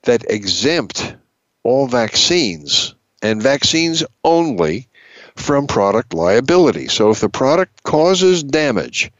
[0.03, 1.15] that exempt
[1.63, 4.87] all vaccines and vaccines only
[5.35, 6.87] from product liability.
[6.89, 9.11] So if the product causes damage,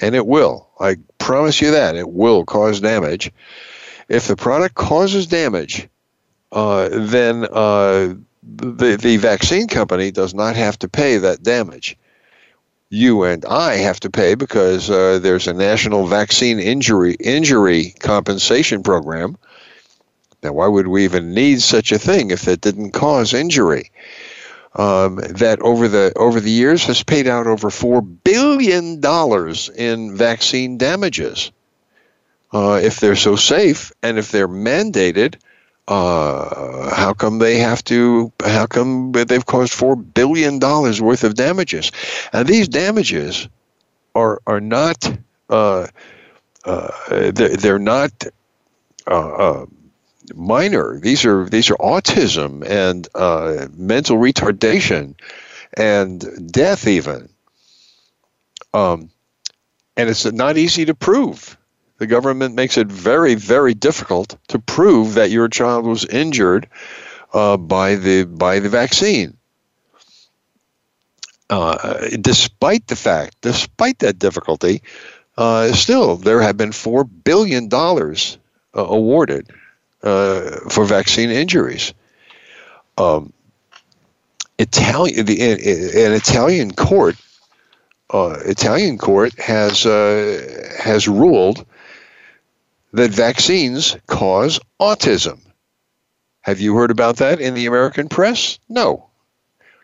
[0.00, 3.30] and it will, I promise you that it will cause damage.
[4.08, 5.88] If the product causes damage,
[6.50, 8.14] uh, then uh,
[8.46, 11.96] the, the vaccine company does not have to pay that damage.
[12.88, 18.82] You and I have to pay because uh, there's a national vaccine injury injury compensation
[18.84, 19.36] program.
[20.42, 23.90] Now, why would we even need such a thing if it didn't cause injury?
[24.76, 30.16] Um, that over the over the years has paid out over four billion dollars in
[30.16, 31.50] vaccine damages.
[32.52, 35.36] Uh, if they're so safe and if they're mandated,
[35.88, 38.32] uh, how come they have to?
[38.44, 41.92] How come they've caused four billion dollars worth of damages?
[42.32, 43.48] And these damages
[44.14, 45.16] are are not
[45.48, 45.86] uh,
[46.64, 48.10] uh, they're, not
[49.06, 49.66] uh, uh,
[50.34, 50.98] minor.
[50.98, 55.14] These are these are autism and uh, mental retardation
[55.76, 57.28] and death even.
[58.74, 59.10] Um,
[59.96, 61.56] and it's not easy to prove
[61.98, 66.68] the government makes it very, very difficult to prove that your child was injured
[67.32, 69.36] uh, by the by the vaccine.
[71.48, 74.82] Uh, despite the fact, despite that difficulty,
[75.38, 78.38] uh, still there have been four billion dollars
[78.74, 79.48] uh, awarded
[80.02, 81.94] uh, for vaccine injuries.
[82.98, 83.32] Um,
[84.58, 87.16] Italian, the, an Italian court,
[88.10, 91.64] uh, Italian court has has ruled
[92.96, 95.40] that vaccines cause autism.
[96.40, 98.58] Have you heard about that in the American press?
[98.70, 99.10] No.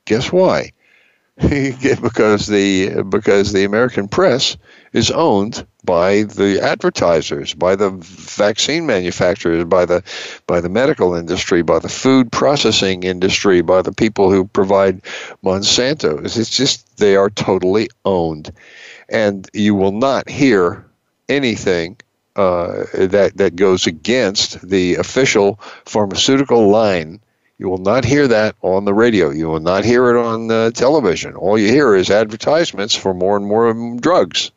[0.07, 0.73] Guess why?
[1.37, 4.57] because the because the American press
[4.95, 10.03] is owned by the advertisers, by the vaccine manufacturers, by the
[10.47, 15.03] by the medical industry, by the food processing industry, by the people who provide
[15.45, 16.25] Monsanto.
[16.25, 18.53] It's just they are totally owned,
[19.09, 20.87] and you will not hear
[21.29, 21.97] anything
[22.37, 27.21] uh, that that goes against the official pharmaceutical line.
[27.59, 29.31] You will not hear that on the radio.
[29.31, 31.35] You will not hear it on uh, television.
[31.37, 34.51] All you hear is advertisements for more and more drugs.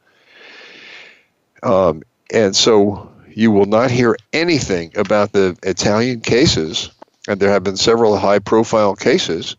[1.61, 2.01] Um,
[2.33, 6.89] and so you will not hear anything about the Italian cases,
[7.27, 9.55] and there have been several high-profile cases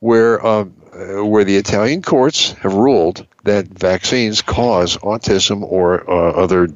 [0.00, 6.32] where um, uh, where the Italian courts have ruled that vaccines cause autism or uh,
[6.32, 6.68] other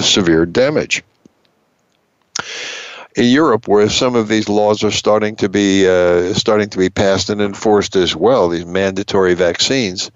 [0.00, 1.02] severe damage.
[3.16, 6.90] In Europe, where some of these laws are starting to be uh, starting to be
[6.90, 10.10] passed and enforced as well, these mandatory vaccines,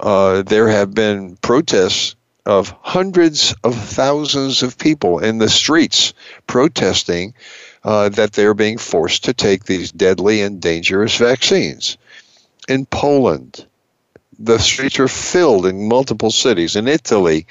[0.00, 2.14] uh, there have been protests
[2.46, 6.14] of hundreds of thousands of people in the streets
[6.46, 7.34] protesting
[7.84, 11.96] uh, that they're being forced to take these deadly and dangerous vaccines.
[12.68, 13.66] In Poland,
[14.38, 16.76] the streets are filled in multiple cities.
[16.76, 17.46] In Italy,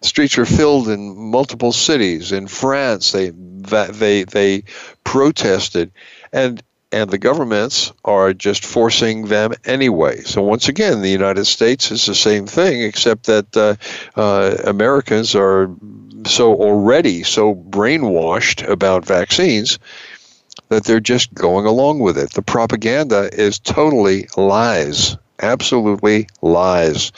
[0.00, 2.32] streets are filled in multiple cities.
[2.32, 4.64] In France, they they they
[5.04, 5.92] protested,
[6.32, 6.62] and
[6.92, 10.22] and the governments are just forcing them anyway.
[10.22, 13.76] So once again, the United States is the same thing, except that uh,
[14.18, 15.70] uh, Americans are
[16.26, 19.78] so already so brainwashed about vaccines
[20.68, 22.32] that they're just going along with it.
[22.32, 27.12] The propaganda is totally lies, absolutely lies.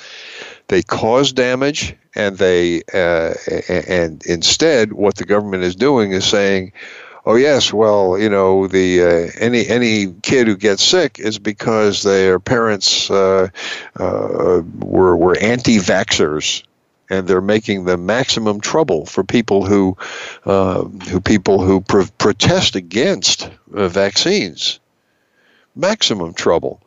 [0.69, 3.35] They cause damage, and they uh,
[3.69, 6.73] and instead, what the government is doing is saying
[7.25, 12.03] oh yes, well, you know, the uh, any any kid who gets sick is because
[12.03, 13.49] their parents uh,
[13.97, 16.65] uh, were were anti-vaxxers.
[17.11, 19.99] And they're making the maximum trouble for people who,
[20.47, 24.81] uh, who people who pro- protest against uh, vaccines.
[25.77, 26.82] Maximum trouble.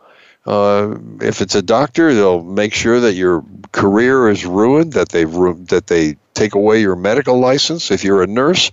[0.46, 5.24] Uh, if it's a doctor, they'll make sure that your career is ruined, that they
[5.24, 7.89] that they take away your medical license.
[7.89, 8.70] If you're a nurse,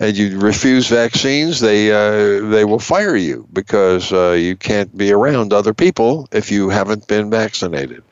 [0.00, 5.12] and you refuse vaccines, they uh, they will fire you because uh, you can't be
[5.12, 8.02] around other people if you haven't been vaccinated.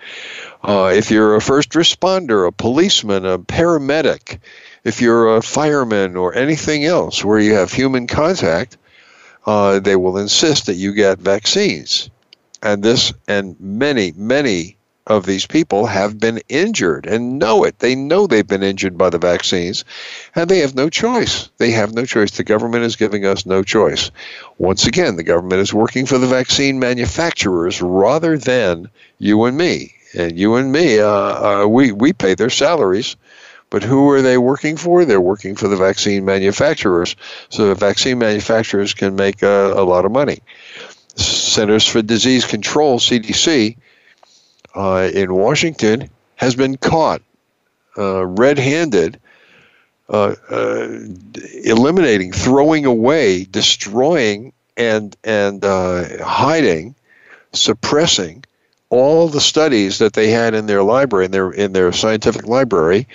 [0.63, 4.39] Uh, if you're a first responder, a policeman, a paramedic,
[4.85, 8.77] if you're a fireman or anything else where you have human contact,
[9.47, 12.11] uh, they will insist that you get vaccines.
[12.63, 14.79] And this and many many
[15.09, 17.79] of these people have been injured and know it.
[17.79, 19.85] They know they've been injured by the vaccines,
[20.35, 21.49] and they have no choice.
[21.57, 22.33] They have no choice.
[22.33, 24.11] The government is giving us no choice.
[24.59, 29.95] Once again, the government is working for the vaccine manufacturers rather than you and me.
[30.17, 33.17] And you and me, uh, uh, we, we pay their salaries.
[33.71, 35.05] But who are they working for?
[35.05, 37.17] They're working for the vaccine manufacturers.
[37.51, 40.39] So the vaccine manufacturers can make a, a lot of money.
[41.19, 43.77] Centers for Disease Control, CDC,
[44.75, 47.21] uh, in Washington has been caught
[47.99, 49.19] uh, red handed,
[50.09, 50.89] uh, uh,
[51.65, 56.95] eliminating, throwing away, destroying, and, and uh, hiding,
[57.53, 58.45] suppressing
[58.91, 63.09] all the studies that they had in their library, in their, in their scientific library,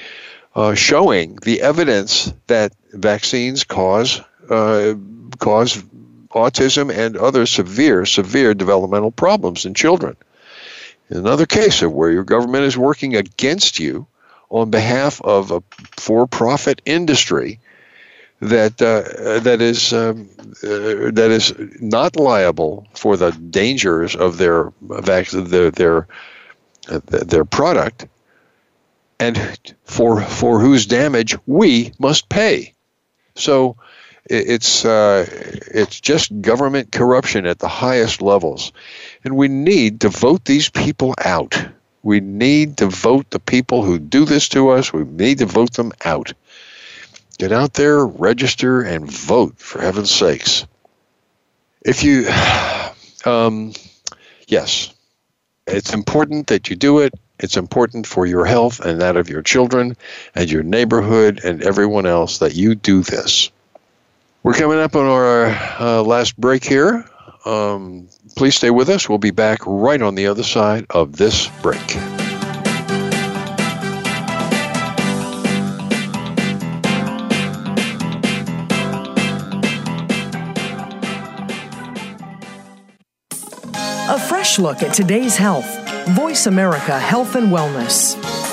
[0.56, 4.22] uh, showing the evidence that vaccines cause,
[5.40, 5.84] cause
[6.34, 10.16] autism and other severe, severe developmental problems in children
[11.10, 14.08] another case of where your government is working against you
[14.50, 15.64] on behalf of a
[15.98, 17.60] for-profit industry
[18.40, 20.30] that uh, that is um,
[20.64, 26.08] uh, that is not liable for the dangers of their their their,
[26.90, 28.06] uh, their product,
[29.18, 32.74] and for for whose damage we must pay.
[33.36, 33.78] So
[34.26, 38.72] it's uh, it's just government corruption at the highest levels,
[39.24, 41.58] and we need to vote these people out.
[42.04, 44.92] We need to vote the people who do this to us.
[44.94, 46.34] We need to vote them out.
[47.38, 50.66] Get out there, register, and vote for heaven's sakes.
[51.86, 52.30] If you,
[53.26, 53.74] um,
[54.48, 54.94] yes,
[55.66, 57.14] it's important that you do it.
[57.40, 59.98] It's important for your health and that of your children
[60.36, 63.50] and your neighborhood and everyone else that you do this.
[64.44, 65.46] We're coming up on our
[65.80, 67.06] uh, last break here.
[67.46, 69.08] Um, please stay with us.
[69.08, 71.80] We'll be back right on the other side of this break.
[84.10, 85.66] A fresh look at today's health.
[86.10, 88.53] Voice America Health and Wellness.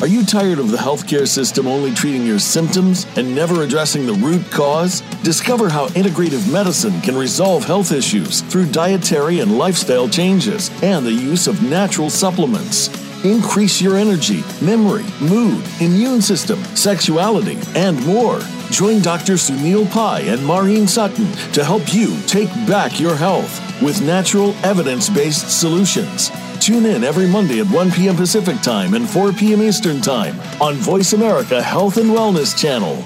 [0.00, 4.14] Are you tired of the healthcare system only treating your symptoms and never addressing the
[4.14, 5.00] root cause?
[5.22, 11.12] Discover how integrative medicine can resolve health issues through dietary and lifestyle changes and the
[11.12, 12.88] use of natural supplements.
[13.24, 18.40] Increase your energy, memory, mood, immune system, sexuality, and more.
[18.70, 19.34] Join Dr.
[19.34, 25.08] Sunil Pai and Maureen Sutton to help you take back your health with natural, evidence
[25.08, 26.32] based solutions.
[26.62, 28.14] Tune in every Monday at 1 p.m.
[28.14, 29.60] Pacific Time and 4 p.m.
[29.60, 33.02] Eastern Time on Voice America Health and Wellness Channel.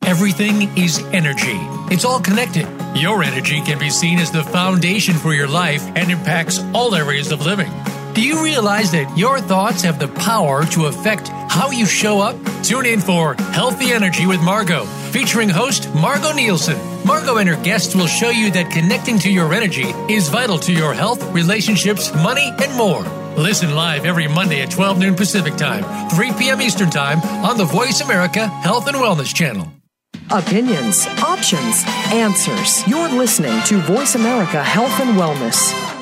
[0.00, 1.58] Everything is energy.
[1.94, 2.66] It's all connected.
[2.96, 7.32] Your energy can be seen as the foundation for your life and impacts all areas
[7.32, 7.70] of living.
[8.14, 12.36] Do you realize that your thoughts have the power to affect how you show up?
[12.62, 16.76] Tune in for Healthy Energy with Margot, featuring host Margot Nielsen.
[17.06, 20.74] Margot and her guests will show you that connecting to your energy is vital to
[20.74, 23.02] your health, relationships, money, and more.
[23.38, 26.60] Listen live every Monday at 12 noon Pacific Time, 3 p.m.
[26.60, 29.72] Eastern Time on the Voice America Health and Wellness Channel.
[30.30, 31.82] Opinions, options,
[32.12, 32.86] answers.
[32.86, 36.01] You're listening to Voice America Health and Wellness.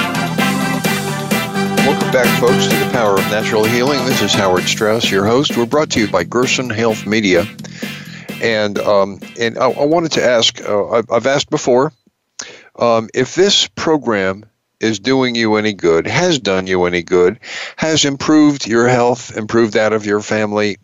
[1.91, 4.05] Welcome back, folks, to the Power of Natural Healing.
[4.05, 5.57] This is Howard Strauss, your host.
[5.57, 7.45] We're brought to you by Gerson Health Media,
[8.41, 10.61] and um, and I, I, wanted to ask.
[10.61, 11.91] Uh, I've, asked before
[12.77, 14.45] um, if this program
[14.79, 17.37] is doing you any good, has done you any good,
[17.75, 20.77] has improved your health, improved that of your family,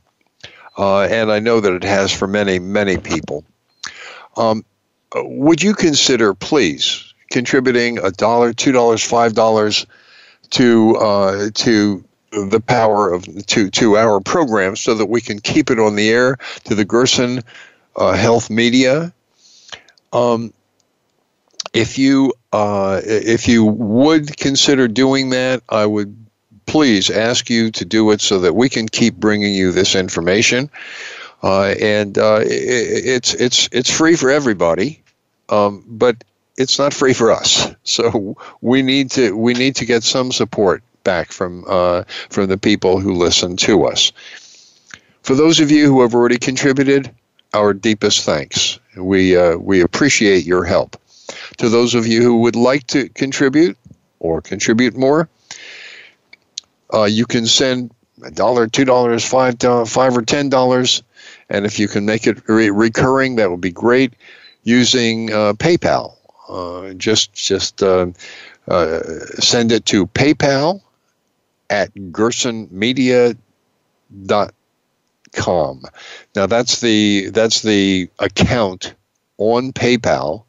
[0.77, 3.45] uh, and I know that it has for many, many people.
[4.35, 4.65] Um,
[5.15, 9.85] would you consider, please, contributing a dollar, two dollars, five dollars?
[10.51, 15.69] To uh, to the power of to to our program so that we can keep
[15.71, 17.41] it on the air to the Gerson
[17.95, 19.13] uh, Health Media.
[20.13, 20.53] Um,
[21.73, 26.15] if you uh, if you would consider doing that, I would
[26.65, 30.69] please ask you to do it so that we can keep bringing you this information.
[31.43, 35.01] Uh, and uh, it, it's it's it's free for everybody,
[35.49, 36.23] um, but
[36.57, 37.73] it's not free for us.
[37.83, 42.57] So we need to we need to get some support back from uh, from the
[42.57, 44.11] people who listen to us.
[45.23, 47.09] For those of you who have already contributed,
[47.53, 48.79] our deepest thanks.
[48.95, 50.95] We uh, we appreciate your help.
[51.57, 53.77] To those of you who would like to contribute
[54.19, 55.29] or contribute more,
[56.93, 57.91] uh, you can send
[58.23, 61.03] a dollar, two dollars, five, five or ten dollars,
[61.49, 64.13] and if you can make it re- recurring, that would be great.
[64.63, 66.16] Using uh, PayPal,
[66.47, 68.07] uh, just just uh,
[68.67, 68.99] uh,
[69.39, 70.81] send it to PayPal
[71.69, 73.37] at gersonmedia.com.
[76.35, 78.93] Now that's the that's the account
[79.37, 80.43] on PayPal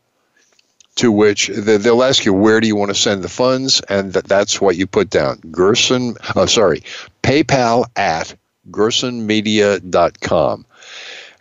[0.97, 4.61] to which they'll ask you where do you want to send the funds, and that's
[4.61, 5.39] what you put down.
[5.53, 6.83] Gerson, oh, sorry,
[7.23, 8.35] PayPal at
[8.71, 10.67] gersonmedia.com.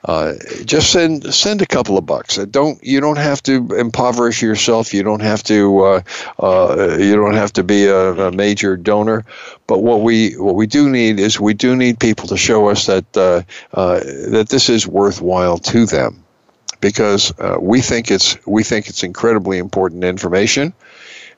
[0.03, 0.33] Uh,
[0.63, 2.37] just send send a couple of bucks.
[2.37, 4.93] Uh, don't you don't have to impoverish yourself.
[4.93, 6.01] You don't have to uh,
[6.39, 9.25] uh, you don't have to be a, a, major donor.
[9.65, 12.85] But what we what we do need is we do need people to show us
[12.85, 13.41] that uh,
[13.71, 16.23] that this is worthwhile to them,
[16.79, 20.73] because we think it's we think it's incredibly important information,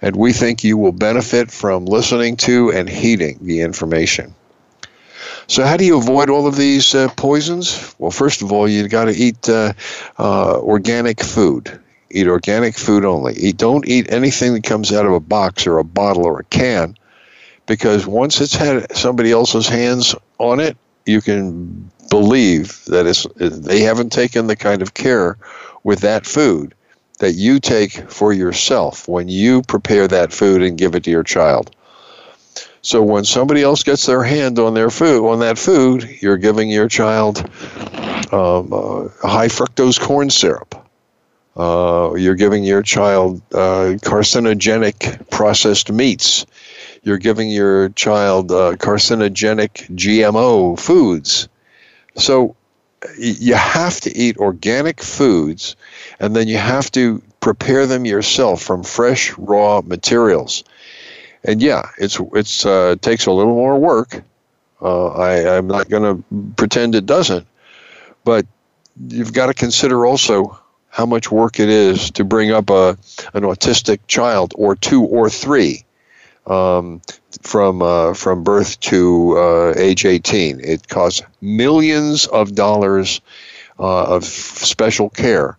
[0.01, 4.35] and we think you will benefit from listening to and heeding the information.
[5.47, 7.95] So, how do you avoid all of these uh, poisons?
[7.97, 9.73] Well, first of all, you've got to eat uh,
[10.17, 11.79] uh, organic food.
[12.11, 13.33] Eat organic food only.
[13.35, 16.43] Eat, don't eat anything that comes out of a box or a bottle or a
[16.45, 16.97] can,
[17.67, 23.81] because once it's had somebody else's hands on it, you can believe that it's, they
[23.81, 25.37] haven't taken the kind of care
[25.83, 26.73] with that food
[27.19, 31.23] that you take for yourself when you prepare that food and give it to your
[31.23, 31.75] child.
[32.81, 36.69] So when somebody else gets their hand on their food, on that food, you're giving
[36.69, 37.39] your child
[38.31, 40.75] um, uh, high fructose corn syrup.
[41.57, 46.45] Uh, you're giving your child uh, carcinogenic processed meats.
[47.03, 51.49] You're giving your child uh, carcinogenic GMO foods.
[52.15, 52.55] So
[53.17, 55.75] you have to eat organic foods,
[56.19, 60.63] and then you have to prepare them yourself from fresh, raw materials
[61.43, 64.23] and yeah, it's it's uh, takes a little more work.
[64.81, 67.45] Uh, I, I'm not going to pretend it doesn't,
[68.23, 68.45] but
[69.07, 70.57] you've got to consider also
[70.89, 72.97] how much work it is to bring up a
[73.33, 75.85] an autistic child or two or three
[76.47, 77.01] um,
[77.41, 80.59] from uh, from birth to uh, age 18.
[80.63, 83.21] It costs millions of dollars
[83.79, 85.57] uh, of special care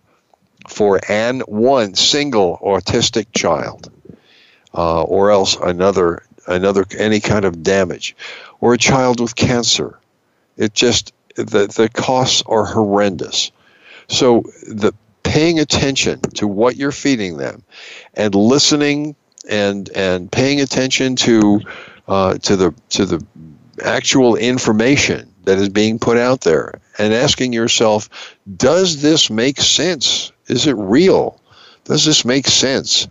[0.67, 3.91] for an one single autistic child
[4.73, 8.15] uh, or else another another any kind of damage,
[8.59, 9.97] or a child with cancer.
[10.57, 13.51] It just the the costs are horrendous.
[14.07, 14.93] So the
[15.23, 17.63] paying attention to what you're feeding them
[18.15, 19.15] and listening
[19.49, 21.61] and and paying attention to
[22.07, 23.25] uh, to the to the
[23.83, 30.31] actual information that is being put out there and asking yourself does this make sense
[30.47, 31.39] is it real
[31.85, 33.07] does this make sense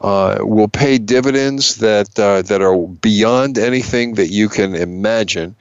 [0.00, 5.56] uh, will pay dividends that uh, that are beyond anything that you can imagine.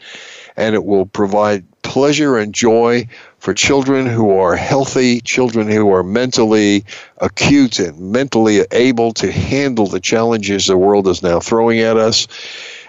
[0.55, 3.07] And it will provide pleasure and joy
[3.39, 6.86] for children who are healthy, children who are mentally
[7.17, 12.27] acute and mentally able to handle the challenges the world is now throwing at us,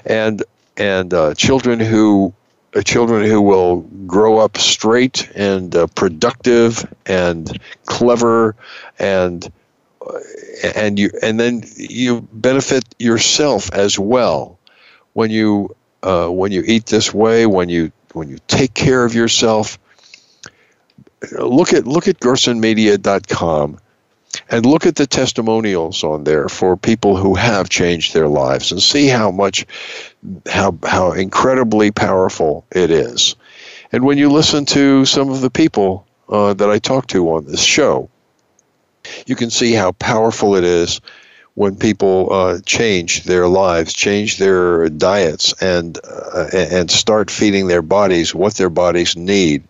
[0.05, 0.43] and
[0.77, 2.33] and uh, children who
[2.75, 8.57] uh, children who will grow up straight and uh, productive and clever
[8.99, 9.51] and
[10.75, 14.59] and you and then you benefit yourself as well
[15.13, 19.15] when you uh, when you eat this way when you when you take care of
[19.15, 19.79] yourself,
[21.33, 23.79] look at look at gersonmedia.com
[24.51, 28.83] and look at the testimonials on there for people who have changed their lives and
[28.83, 29.67] see how much
[30.47, 33.37] how how incredibly powerful it is.
[33.93, 37.47] And when you listen to some of the people uh, that I talk to on
[37.47, 38.11] this show,
[39.27, 41.01] you can see how powerful it is
[41.55, 47.83] when people uh, change their lives, change their diets, and uh, and start feeding their
[47.83, 49.63] bodies what their bodies need.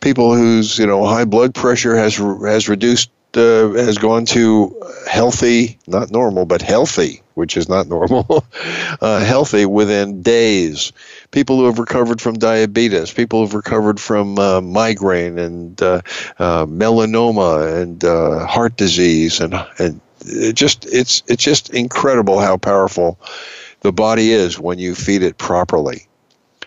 [0.00, 4.74] People whose you know high blood pressure has has reduced uh, has gone to
[5.08, 8.44] healthy, not normal, but healthy, which is not normal,
[9.00, 10.92] uh, healthy within days.
[11.30, 16.00] People who have recovered from diabetes, people who have recovered from uh, migraine and uh,
[16.38, 22.56] uh, melanoma and uh, heart disease and and it just it's it's just incredible how
[22.56, 23.18] powerful
[23.80, 26.06] the body is when you feed it properly.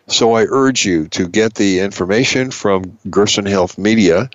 [0.07, 4.29] So I urge you to get the information from Gerson Health Media.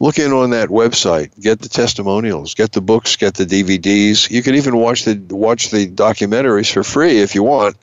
[0.00, 1.30] Look in on that website.
[1.40, 2.54] Get the testimonials.
[2.54, 3.16] Get the books.
[3.16, 4.30] Get the DVDs.
[4.30, 7.76] You can even watch the watch the documentaries for free if you want.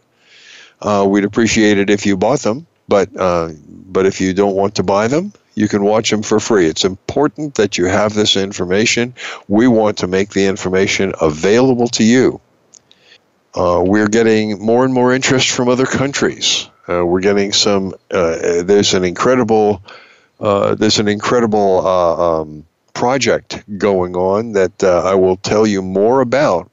[0.83, 3.49] Uh, we'd appreciate it if you bought them, but uh,
[3.87, 6.67] but if you don't want to buy them, you can watch them for free.
[6.67, 9.13] It's important that you have this information.
[9.47, 12.41] We want to make the information available to you.
[13.55, 16.69] Uh, we're getting more and more interest from other countries.
[16.89, 17.93] Uh, we're getting some.
[18.11, 19.81] Uh, there's an incredible.
[20.39, 25.81] Uh, there's an incredible uh, um, project going on that uh, I will tell you
[25.81, 26.69] more about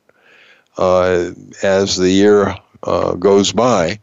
[0.79, 4.01] as the year goes by.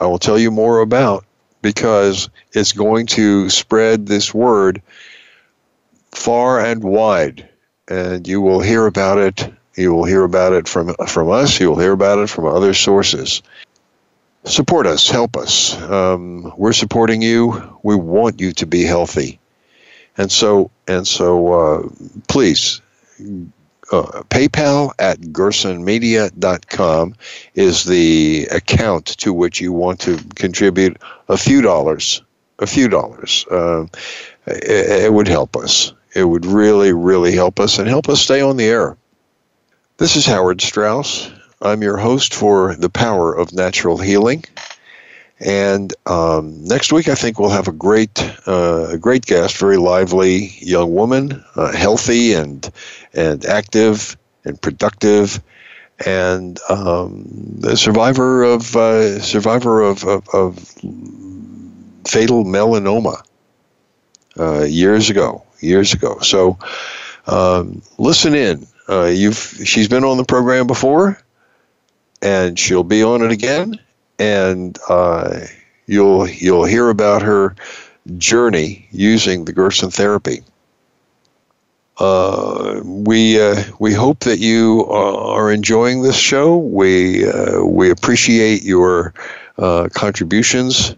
[0.00, 1.24] I will tell you more about
[1.60, 4.82] because it's going to spread this word
[6.10, 7.48] far and wide.
[7.88, 9.52] And you will hear about it.
[9.76, 11.58] You will hear about it from, from us.
[11.60, 13.42] You will hear about it from other sources.
[14.44, 15.08] Support us.
[15.08, 15.80] Help us.
[15.82, 17.78] Um, we're supporting you.
[17.82, 19.38] We want you to be healthy.
[20.18, 21.88] And so, and so, uh,
[22.28, 22.80] please
[23.92, 27.14] uh, PayPal at gersonmedia.com
[27.54, 30.96] is the account to which you want to contribute
[31.28, 32.22] a few dollars.
[32.58, 33.46] A few dollars.
[33.50, 33.86] Uh,
[34.46, 35.92] it, it would help us.
[36.14, 38.96] It would really, really help us and help us stay on the air.
[39.98, 41.30] This is Howard Strauss.
[41.60, 44.44] I'm your host for The Power of Natural Healing.
[45.44, 49.76] And um, next week, I think we'll have a great, uh, a great guest, very
[49.76, 52.70] lively young woman, uh, healthy and
[53.14, 55.42] and active and productive,
[56.04, 57.24] and um,
[57.58, 60.58] the survivor of uh, survivor of, of, of,
[62.04, 63.22] fatal melanoma
[64.38, 65.44] uh, years ago.
[65.60, 66.18] Years ago.
[66.20, 66.58] So
[67.26, 68.66] um, listen in.
[68.88, 71.22] Uh, you've she's been on the program before,
[72.20, 73.78] and she'll be on it again
[74.22, 75.40] and uh,
[75.86, 77.54] you'll you'll hear about her
[78.18, 80.42] journey using the Gerson therapy.
[81.98, 86.56] Uh, we uh, we hope that you are enjoying this show.
[86.56, 89.14] We uh, we appreciate your
[89.58, 90.96] uh, contributions,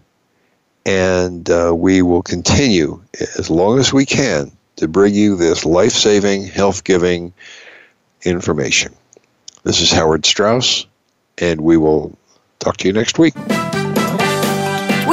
[0.85, 3.01] and uh, we will continue
[3.37, 7.33] as long as we can to bring you this life saving, health giving
[8.23, 8.95] information.
[9.63, 10.85] This is Howard Strauss,
[11.37, 12.17] and we will
[12.65, 13.35] Talk to you next week.